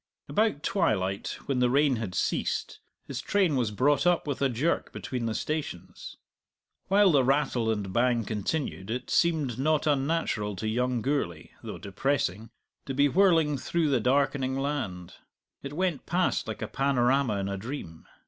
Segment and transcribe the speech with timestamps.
[0.27, 4.91] About twilight, when the rain had ceased, his train was brought up with a jerk
[4.91, 6.17] between the stations.
[6.87, 12.49] While the rattle and bang continued it seemed not unnatural to young Gourlay (though depressing)
[12.87, 15.17] to be whirling through the darkening land;
[15.61, 18.07] it went past like a panorama in a dream.